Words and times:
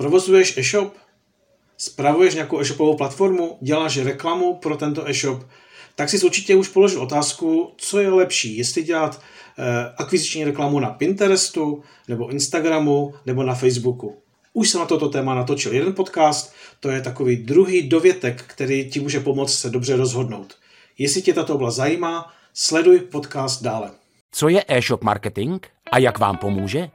Provozuješ 0.00 0.58
e-shop? 0.58 0.94
Spravuješ 1.76 2.34
nějakou 2.34 2.60
e-shopovou 2.60 2.96
platformu? 2.96 3.58
Děláš 3.60 3.98
reklamu 3.98 4.54
pro 4.54 4.76
tento 4.76 5.08
e-shop? 5.10 5.46
Tak 5.94 6.08
si 6.08 6.22
určitě 6.22 6.56
už 6.56 6.68
položil 6.68 7.02
otázku, 7.02 7.72
co 7.76 8.00
je 8.00 8.10
lepší, 8.10 8.56
jestli 8.56 8.82
dělat 8.82 9.20
eh, 9.58 9.62
akviziční 9.96 10.44
reklamu 10.44 10.80
na 10.80 10.90
Pinterestu, 10.90 11.82
nebo 12.08 12.28
Instagramu, 12.28 13.14
nebo 13.26 13.42
na 13.42 13.54
Facebooku. 13.54 14.16
Už 14.52 14.70
jsem 14.70 14.80
na 14.80 14.86
toto 14.86 15.08
téma 15.08 15.34
natočil 15.34 15.72
jeden 15.72 15.94
podcast, 15.94 16.52
to 16.80 16.90
je 16.90 17.00
takový 17.00 17.36
druhý 17.36 17.88
dovětek, 17.88 18.44
který 18.46 18.90
ti 18.90 19.00
může 19.00 19.20
pomoct 19.20 19.58
se 19.58 19.70
dobře 19.70 19.96
rozhodnout. 19.96 20.54
Jestli 20.98 21.22
tě 21.22 21.34
tato 21.34 21.54
oblast 21.54 21.76
zajímá, 21.76 22.32
sleduj 22.54 23.00
podcast 23.00 23.62
dále. 23.62 23.90
Co 24.32 24.48
je 24.48 24.64
e-shop 24.68 25.04
marketing 25.04 25.66
a 25.92 25.98
jak 25.98 26.18
vám 26.18 26.36
pomůže? 26.36 26.90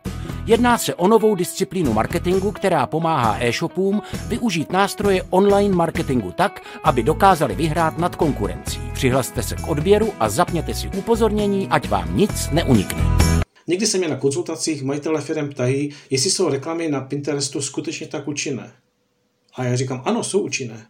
Jedná 0.47 0.77
se 0.77 0.95
o 0.95 1.07
novou 1.07 1.35
disciplínu 1.35 1.93
marketingu, 1.93 2.51
která 2.51 2.87
pomáhá 2.87 3.37
e-shopům 3.39 4.01
využít 4.27 4.71
nástroje 4.71 5.23
online 5.29 5.75
marketingu 5.75 6.31
tak, 6.31 6.61
aby 6.83 7.03
dokázali 7.03 7.55
vyhrát 7.55 7.97
nad 7.97 8.15
konkurencí. 8.15 8.79
Přihlaste 8.93 9.43
se 9.43 9.55
k 9.55 9.67
odběru 9.67 10.13
a 10.19 10.29
zapněte 10.29 10.73
si 10.73 10.87
upozornění, 10.87 11.67
ať 11.67 11.89
vám 11.89 12.17
nic 12.17 12.49
neunikne. 12.51 13.03
Někdy 13.67 13.87
se 13.87 13.97
mě 13.97 14.07
na 14.07 14.15
konzultacích 14.15 14.83
majitele 14.83 15.21
firm 15.21 15.49
ptají, 15.49 15.93
jestli 16.09 16.29
jsou 16.31 16.49
reklamy 16.49 16.89
na 16.89 17.01
Pinterestu 17.01 17.61
skutečně 17.61 18.07
tak 18.07 18.27
účinné. 18.27 18.71
A 19.55 19.63
já 19.63 19.75
říkám, 19.75 20.01
ano, 20.05 20.23
jsou 20.23 20.39
účinné 20.39 20.87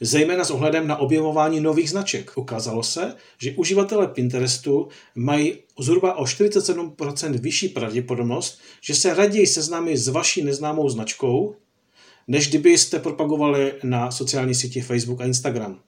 zejména 0.00 0.44
s 0.44 0.50
ohledem 0.50 0.86
na 0.86 0.96
objevování 0.96 1.60
nových 1.60 1.90
značek. 1.90 2.32
Ukázalo 2.36 2.82
se, 2.82 3.14
že 3.38 3.52
uživatelé 3.56 4.08
Pinterestu 4.08 4.88
mají 5.14 5.58
zhruba 5.78 6.18
o 6.18 6.24
47% 6.24 7.40
vyšší 7.40 7.68
pravděpodobnost, 7.68 8.60
že 8.80 8.94
se 8.94 9.14
raději 9.14 9.46
seznámí 9.46 9.96
s 9.96 10.08
vaší 10.08 10.44
neznámou 10.44 10.88
značkou, 10.88 11.54
než 12.28 12.48
kdybyste 12.48 12.98
propagovali 12.98 13.72
na 13.82 14.10
sociální 14.10 14.54
síti 14.54 14.80
Facebook 14.80 15.20
a 15.20 15.24
Instagram. 15.24 15.80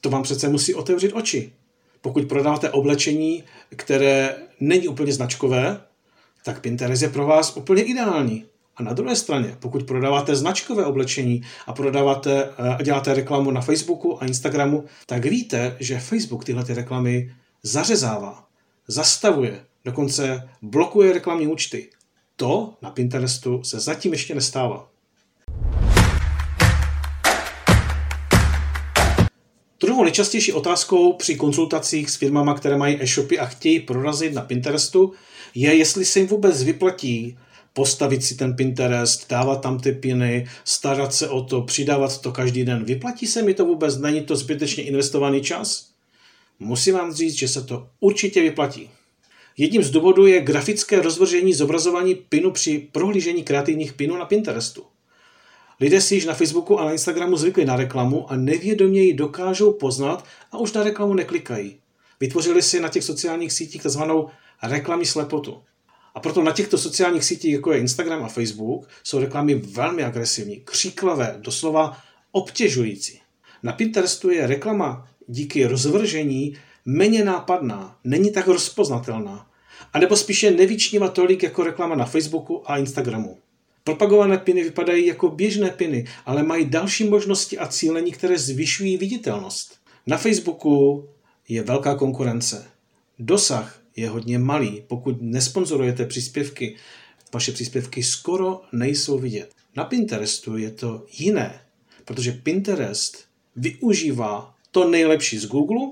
To 0.00 0.10
vám 0.10 0.22
přece 0.22 0.48
musí 0.48 0.74
otevřít 0.74 1.12
oči. 1.12 1.52
Pokud 2.00 2.28
prodáváte 2.28 2.70
oblečení, 2.70 3.44
které 3.76 4.36
není 4.60 4.88
úplně 4.88 5.12
značkové, 5.12 5.80
tak 6.44 6.60
Pinterest 6.60 7.02
je 7.02 7.08
pro 7.08 7.26
vás 7.26 7.56
úplně 7.56 7.82
ideální. 7.82 8.44
A 8.76 8.82
na 8.82 8.92
druhé 8.92 9.16
straně, 9.16 9.56
pokud 9.60 9.82
prodáváte 9.82 10.36
značkové 10.36 10.84
oblečení 10.84 11.42
a 11.66 11.72
prodáváte 11.72 12.48
eh, 12.80 12.84
děláte 12.84 13.14
reklamu 13.14 13.50
na 13.50 13.60
Facebooku 13.60 14.22
a 14.22 14.26
Instagramu, 14.26 14.84
tak 15.06 15.24
víte, 15.24 15.76
že 15.80 15.98
Facebook 15.98 16.44
tyhle 16.44 16.64
ty 16.64 16.74
reklamy 16.74 17.34
zařezává, 17.62 18.44
zastavuje, 18.88 19.64
dokonce 19.84 20.48
blokuje 20.62 21.12
reklamní 21.12 21.46
účty. 21.46 21.90
To 22.36 22.74
na 22.82 22.90
Pinterestu 22.90 23.64
se 23.64 23.80
zatím 23.80 24.12
ještě 24.12 24.34
nestává. 24.34 24.93
Druhou 29.80 30.04
nejčastější 30.04 30.52
otázkou 30.52 31.12
při 31.12 31.36
konzultacích 31.36 32.10
s 32.10 32.16
firmama, 32.16 32.54
které 32.54 32.76
mají 32.76 33.02
e-shopy 33.02 33.38
a 33.38 33.46
chtějí 33.46 33.80
prorazit 33.80 34.34
na 34.34 34.42
Pinterestu, 34.42 35.12
je, 35.54 35.74
jestli 35.74 36.04
se 36.04 36.18
jim 36.18 36.28
vůbec 36.28 36.62
vyplatí 36.62 37.36
postavit 37.74 38.24
si 38.24 38.34
ten 38.34 38.56
Pinterest, 38.56 39.30
dávat 39.30 39.56
tam 39.56 39.80
ty 39.80 39.92
piny, 39.92 40.46
starat 40.64 41.14
se 41.14 41.28
o 41.28 41.42
to, 41.42 41.62
přidávat 41.62 42.20
to 42.20 42.32
každý 42.32 42.64
den. 42.64 42.84
Vyplatí 42.84 43.26
se 43.26 43.42
mi 43.42 43.54
to 43.54 43.64
vůbec? 43.64 43.96
Není 43.98 44.20
to 44.20 44.36
zbytečně 44.36 44.84
investovaný 44.84 45.42
čas? 45.42 45.90
Musím 46.58 46.94
vám 46.94 47.14
říct, 47.14 47.34
že 47.34 47.48
se 47.48 47.64
to 47.64 47.88
určitě 48.00 48.42
vyplatí. 48.42 48.90
Jedním 49.56 49.82
z 49.82 49.90
důvodů 49.90 50.26
je 50.26 50.40
grafické 50.40 51.02
rozvržení 51.02 51.54
zobrazování 51.54 52.14
pinu 52.14 52.50
při 52.50 52.88
prohlížení 52.92 53.42
kreativních 53.42 53.92
pinů 53.92 54.16
na 54.16 54.24
Pinterestu. 54.24 54.84
Lidé 55.80 56.00
si 56.00 56.14
již 56.14 56.24
na 56.24 56.34
Facebooku 56.34 56.78
a 56.78 56.84
na 56.84 56.92
Instagramu 56.92 57.36
zvykli 57.36 57.64
na 57.64 57.76
reklamu 57.76 58.32
a 58.32 58.36
nevědomě 58.36 59.02
ji 59.02 59.14
dokážou 59.14 59.72
poznat 59.72 60.24
a 60.52 60.58
už 60.58 60.72
na 60.72 60.82
reklamu 60.82 61.14
neklikají. 61.14 61.76
Vytvořili 62.20 62.62
si 62.62 62.80
na 62.80 62.88
těch 62.88 63.04
sociálních 63.04 63.52
sítích 63.52 63.82
tzv. 63.82 64.02
reklamní 64.62 65.06
slepotu. 65.06 65.62
A 66.14 66.20
proto 66.20 66.42
na 66.42 66.52
těchto 66.52 66.78
sociálních 66.78 67.24
sítích, 67.24 67.52
jako 67.52 67.72
je 67.72 67.78
Instagram 67.78 68.24
a 68.24 68.28
Facebook, 68.28 68.88
jsou 69.04 69.18
reklamy 69.18 69.54
velmi 69.54 70.04
agresivní, 70.04 70.60
kříklavé, 70.64 71.36
doslova 71.38 71.96
obtěžující. 72.32 73.20
Na 73.62 73.72
Pinterestu 73.72 74.30
je 74.30 74.46
reklama 74.46 75.08
díky 75.26 75.66
rozvržení 75.66 76.56
méně 76.84 77.24
nápadná, 77.24 77.98
není 78.04 78.32
tak 78.32 78.46
rozpoznatelná, 78.46 79.50
anebo 79.92 80.16
spíše 80.16 80.50
nevyčnívá 80.50 81.08
tolik 81.08 81.42
jako 81.42 81.62
reklama 81.62 81.94
na 81.94 82.04
Facebooku 82.04 82.70
a 82.70 82.78
Instagramu. 82.78 83.38
Propagované 83.84 84.38
piny 84.38 84.64
vypadají 84.64 85.06
jako 85.06 85.28
běžné 85.28 85.70
piny, 85.70 86.06
ale 86.26 86.42
mají 86.42 86.64
další 86.64 87.04
možnosti 87.04 87.58
a 87.58 87.68
cílení, 87.68 88.12
které 88.12 88.38
zvyšují 88.38 88.96
viditelnost. 88.96 89.78
Na 90.06 90.16
Facebooku 90.16 91.08
je 91.48 91.62
velká 91.62 91.94
konkurence. 91.94 92.66
Dosah 93.18 93.82
je 93.96 94.08
hodně 94.08 94.38
malý. 94.38 94.82
Pokud 94.86 95.16
nesponzorujete 95.20 96.06
příspěvky, 96.06 96.76
vaše 97.34 97.52
příspěvky 97.52 98.02
skoro 98.02 98.60
nejsou 98.72 99.18
vidět. 99.18 99.50
Na 99.76 99.84
Pinterestu 99.84 100.56
je 100.56 100.70
to 100.70 101.06
jiné, 101.18 101.60
protože 102.04 102.32
Pinterest 102.32 103.24
využívá 103.56 104.54
to 104.70 104.88
nejlepší 104.88 105.38
z 105.38 105.46
Google, 105.46 105.90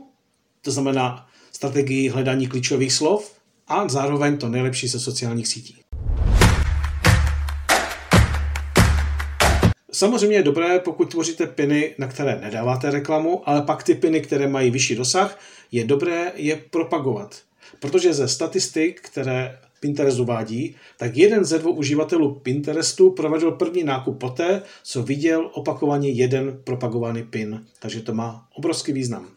to 0.62 0.70
znamená 0.70 1.28
strategii 1.52 2.08
hledání 2.08 2.46
klíčových 2.46 2.92
slov 2.92 3.32
a 3.68 3.88
zároveň 3.88 4.38
to 4.38 4.48
nejlepší 4.48 4.88
ze 4.88 5.00
sociálních 5.00 5.48
sítí. 5.48 5.76
Samozřejmě 10.02 10.36
je 10.36 10.42
dobré, 10.42 10.78
pokud 10.78 11.10
tvoříte 11.10 11.46
piny, 11.46 11.94
na 11.98 12.06
které 12.06 12.40
nedáváte 12.40 12.90
reklamu, 12.90 13.48
ale 13.48 13.62
pak 13.62 13.82
ty 13.82 13.94
piny, 13.94 14.20
které 14.20 14.48
mají 14.48 14.70
vyšší 14.70 14.94
dosah, 14.94 15.38
je 15.72 15.84
dobré 15.84 16.32
je 16.34 16.56
propagovat. 16.70 17.42
Protože 17.80 18.14
ze 18.14 18.28
statistik, 18.28 19.00
které 19.00 19.58
Pinterest 19.80 20.18
uvádí, 20.18 20.76
tak 20.98 21.16
jeden 21.16 21.44
ze 21.44 21.58
dvou 21.58 21.72
uživatelů 21.72 22.34
Pinterestu 22.34 23.10
provedl 23.10 23.50
první 23.50 23.84
nákup 23.84 24.18
poté, 24.18 24.62
co 24.82 25.02
viděl 25.02 25.50
opakovaně 25.52 26.10
jeden 26.10 26.60
propagovaný 26.64 27.22
pin. 27.22 27.66
Takže 27.78 28.00
to 28.00 28.14
má 28.14 28.48
obrovský 28.54 28.92
význam. 28.92 29.28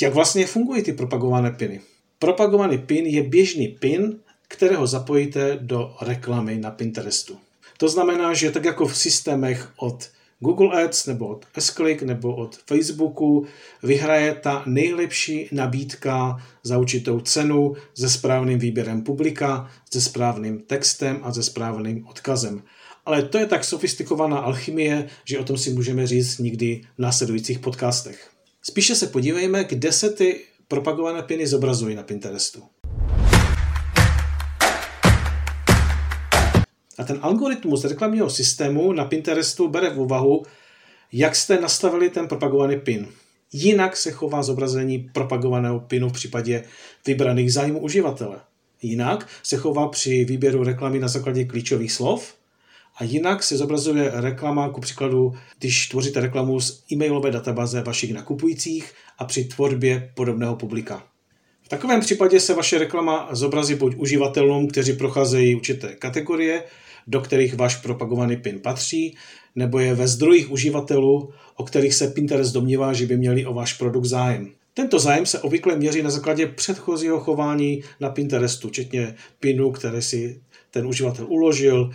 Jak 0.00 0.14
vlastně 0.14 0.46
fungují 0.46 0.82
ty 0.82 0.92
propagované 0.92 1.50
piny? 1.50 1.80
Propagovaný 2.18 2.78
pin 2.78 3.06
je 3.06 3.22
běžný 3.22 3.68
pin, 3.68 4.18
kterého 4.48 4.86
zapojíte 4.86 5.58
do 5.60 5.94
reklamy 6.00 6.58
na 6.58 6.70
Pinterestu. 6.70 7.38
To 7.80 7.88
znamená, 7.88 8.34
že 8.34 8.50
tak 8.50 8.64
jako 8.64 8.86
v 8.86 8.96
systémech 8.96 9.72
od 9.76 10.10
Google 10.40 10.84
Ads 10.84 11.06
nebo 11.06 11.28
od 11.28 11.46
S-Click 11.54 12.02
nebo 12.02 12.36
od 12.36 12.56
Facebooku 12.56 13.46
vyhraje 13.82 14.34
ta 14.34 14.62
nejlepší 14.66 15.48
nabídka 15.52 16.36
za 16.62 16.78
určitou 16.78 17.20
cenu 17.20 17.74
se 17.94 18.10
správným 18.10 18.58
výběrem 18.58 19.02
publika, 19.02 19.70
se 19.92 20.00
správným 20.00 20.60
textem 20.60 21.20
a 21.22 21.32
se 21.32 21.42
správným 21.42 22.06
odkazem. 22.06 22.62
Ale 23.06 23.22
to 23.22 23.38
je 23.38 23.46
tak 23.46 23.64
sofistikovaná 23.64 24.38
alchymie, 24.38 25.08
že 25.24 25.38
o 25.38 25.44
tom 25.44 25.58
si 25.58 25.70
můžeme 25.70 26.06
říct 26.06 26.38
nikdy 26.38 26.80
v 26.98 27.02
následujících 27.02 27.58
podcastech. 27.58 28.30
Spíše 28.62 28.94
se 28.94 29.06
podívejme, 29.06 29.64
kde 29.64 29.92
se 29.92 30.10
ty 30.10 30.40
propagované 30.68 31.22
piny 31.22 31.46
zobrazují 31.46 31.96
na 31.96 32.02
Pinterestu. 32.02 32.62
A 37.00 37.04
ten 37.04 37.18
algoritmus 37.22 37.84
reklamního 37.84 38.30
systému 38.30 38.92
na 38.92 39.04
Pinterestu 39.04 39.68
bere 39.68 39.90
v 39.90 40.00
úvahu, 40.00 40.42
jak 41.12 41.36
jste 41.36 41.60
nastavili 41.60 42.10
ten 42.10 42.28
propagovaný 42.28 42.76
pin. 42.80 43.06
Jinak 43.52 43.96
se 43.96 44.10
chová 44.10 44.42
zobrazení 44.42 44.98
propagovaného 45.12 45.80
pinu 45.80 46.08
v 46.08 46.12
případě 46.12 46.64
vybraných 47.06 47.52
zájmů 47.52 47.78
uživatele. 47.78 48.40
Jinak 48.82 49.28
se 49.42 49.56
chová 49.56 49.88
při 49.88 50.24
výběru 50.24 50.64
reklamy 50.64 50.98
na 50.98 51.08
základě 51.08 51.44
klíčových 51.44 51.92
slov 51.92 52.34
a 52.96 53.04
jinak 53.04 53.42
se 53.42 53.56
zobrazuje 53.56 54.10
reklama, 54.14 54.68
ku 54.68 54.80
příkladu, 54.80 55.32
když 55.58 55.88
tvoříte 55.88 56.20
reklamu 56.20 56.60
z 56.60 56.84
e-mailové 56.92 57.30
databáze 57.30 57.82
vašich 57.82 58.14
nakupujících 58.14 58.92
a 59.18 59.24
při 59.24 59.44
tvorbě 59.44 60.12
podobného 60.14 60.56
publika. 60.56 61.06
V 61.62 61.68
takovém 61.68 62.00
případě 62.00 62.40
se 62.40 62.54
vaše 62.54 62.78
reklama 62.78 63.28
zobrazí 63.32 63.74
buď 63.74 63.94
uživatelům, 63.96 64.68
kteří 64.68 64.92
procházejí 64.92 65.54
určité 65.54 65.94
kategorie, 65.94 66.64
do 67.06 67.20
kterých 67.20 67.56
váš 67.56 67.76
propagovaný 67.76 68.36
PIN 68.36 68.60
patří, 68.60 69.16
nebo 69.56 69.78
je 69.78 69.94
ve 69.94 70.08
zdrojích 70.08 70.50
uživatelů, 70.50 71.32
o 71.56 71.64
kterých 71.64 71.94
se 71.94 72.08
Pinterest 72.08 72.54
domnívá, 72.54 72.92
že 72.92 73.06
by 73.06 73.16
měli 73.16 73.46
o 73.46 73.54
váš 73.54 73.72
produkt 73.72 74.04
zájem. 74.04 74.50
Tento 74.74 74.98
zájem 74.98 75.26
se 75.26 75.38
obvykle 75.38 75.76
měří 75.76 76.02
na 76.02 76.10
základě 76.10 76.46
předchozího 76.46 77.20
chování 77.20 77.82
na 78.00 78.10
Pinterestu, 78.10 78.68
včetně 78.68 79.14
pinu, 79.40 79.70
které 79.70 80.02
si 80.02 80.40
ten 80.70 80.86
uživatel 80.86 81.26
uložil, 81.28 81.90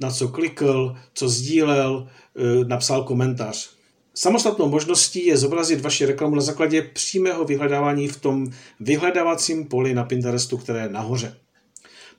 na 0.00 0.10
co 0.10 0.28
klikl, 0.28 0.96
co 1.14 1.28
sdílel, 1.28 2.08
e, 2.36 2.64
napsal 2.64 3.04
komentář. 3.04 3.70
Samostatnou 4.14 4.68
možností 4.68 5.26
je 5.26 5.36
zobrazit 5.36 5.80
vaši 5.80 6.06
reklamu 6.06 6.34
na 6.34 6.42
základě 6.42 6.82
přímého 6.82 7.44
vyhledávání 7.44 8.08
v 8.08 8.20
tom 8.20 8.50
vyhledávacím 8.80 9.64
poli 9.64 9.94
na 9.94 10.04
Pinterestu, 10.04 10.56
které 10.56 10.80
je 10.80 10.88
nahoře. 10.88 11.36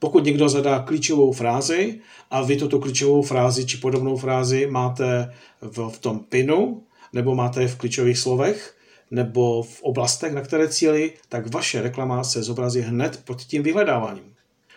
Pokud 0.02 0.24
někdo 0.24 0.48
zadá 0.48 0.78
klíčovou 0.78 1.32
frázi 1.32 2.00
a 2.30 2.42
vy 2.42 2.56
tuto 2.56 2.78
klíčovou 2.78 3.22
frázi 3.22 3.66
či 3.66 3.76
podobnou 3.76 4.16
frázi 4.16 4.66
máte 4.66 5.32
v, 5.60 5.90
v 5.90 5.98
tom 5.98 6.18
pinu, 6.18 6.82
nebo 7.12 7.34
máte 7.34 7.68
v 7.68 7.76
klíčových 7.76 8.18
slovech, 8.18 8.74
nebo 9.10 9.62
v 9.62 9.82
oblastech, 9.82 10.32
na 10.32 10.40
které 10.40 10.68
cíli, 10.68 11.12
tak 11.28 11.54
vaše 11.54 11.82
reklama 11.82 12.24
se 12.24 12.42
zobrazí 12.42 12.80
hned 12.80 13.20
pod 13.24 13.42
tím 13.42 13.62
vyhledáváním. 13.62 14.34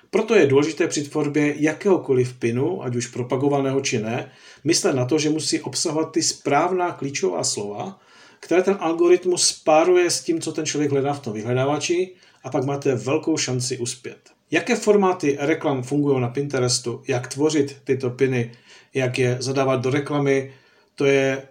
Proto 0.10 0.36
je 0.36 0.48
důležité 0.48 0.88
při 0.88 1.04
tvorbě 1.04 1.56
jakéhokoliv 1.58 2.34
pinu, 2.34 2.84
ať 2.84 2.96
už 2.96 3.08
propagovaného 3.08 3.82
či 3.82 4.02
ne, 4.02 4.32
myslet 4.64 4.96
na 4.96 5.06
to, 5.06 5.20
že 5.20 5.30
musí 5.30 5.62
obsahovat 5.62 6.12
ty 6.12 6.24
správná 6.24 6.92
klíčová 6.92 7.44
slova, 7.44 8.00
které 8.40 8.64
ten 8.64 8.78
algoritmus 8.80 9.48
spáruje 9.48 10.10
s 10.12 10.24
tím, 10.24 10.42
co 10.42 10.52
ten 10.52 10.66
člověk 10.66 10.92
hledá 10.92 11.14
v 11.14 11.20
tom 11.20 11.34
vyhledávači 11.34 12.14
a 12.44 12.50
pak 12.50 12.66
máte 12.66 12.96
velkou 12.96 13.38
šanci 13.38 13.78
uspět. 13.78 14.35
Jaké 14.52 14.76
formáty 14.76 15.38
reklam 15.40 15.84
fungují 15.84 16.22
na 16.22 16.28
Pinterestu, 16.28 17.04
jak 17.08 17.28
tvořit 17.28 17.78
tyto 17.84 18.10
piny, 18.10 18.52
jak 18.94 19.20
je 19.20 19.38
zadávat 19.40 19.82
do 19.82 19.90
reklamy, 19.90 20.54
to 20.96 21.06
je 21.06 21.44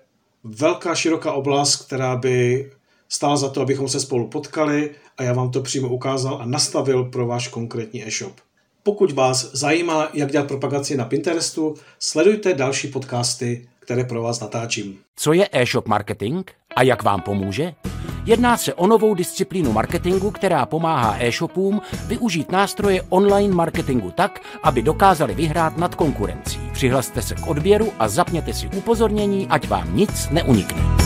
velká, 0.45 0.95
široká 0.95 1.33
oblast, 1.33 1.77
která 1.77 2.17
by 2.17 2.71
stála 3.09 3.37
za 3.37 3.49
to, 3.49 3.61
abychom 3.61 3.89
se 3.89 4.01
spolu 4.01 4.29
potkali 4.29 4.91
a 5.19 5.23
já 5.23 5.33
vám 5.33 5.51
to 5.51 5.63
přímo 5.63 5.89
ukázal 5.89 6.39
a 6.43 6.47
nastavil 6.47 7.05
pro 7.05 7.27
váš 7.27 7.49
konkrétní 7.49 8.07
e-shop. 8.07 8.33
Pokud 8.83 9.13
vás 9.13 9.51
zajímá, 9.53 10.09
jak 10.15 10.33
dělat 10.33 10.49
propagaci 10.49 10.97
na 10.97 11.05
Pinterestu, 11.05 11.75
sledujte 11.99 12.55
další 12.55 12.89
podcasty, 12.89 13.69
které 13.79 14.05
pro 14.05 14.23
vás 14.23 14.41
natáčím. 14.41 14.99
Co 15.17 15.33
je 15.33 15.49
e-shop 15.53 15.89
marketing 15.89 16.51
a 16.77 16.83
jak 16.83 17.03
vám 17.03 17.21
pomůže? 17.21 17.75
Jedná 18.27 18.57
se 18.57 18.75
o 18.75 18.87
novou 18.87 19.15
disciplínu 19.15 19.73
marketingu, 19.73 20.31
která 20.31 20.67
pomáhá 20.67 21.17
e-shopům 21.19 21.81
využít 22.07 22.53
nástroje 22.53 23.03
online 23.09 23.55
marketingu 23.55 24.11
tak, 24.11 24.41
aby 24.63 24.83
dokázali 24.83 25.35
vyhrát 25.35 25.77
nad 25.79 25.95
konkurencí. 25.95 26.61
Přihlaste 26.73 27.23
se 27.23 27.35
k 27.35 27.47
odběru 27.47 27.93
a 27.99 28.09
zapněte 28.09 28.53
si 28.53 28.69
upozornění, 28.77 29.47
ať 29.51 29.69
vám 29.69 29.97
nic 29.97 30.29
neunikne. 30.31 31.05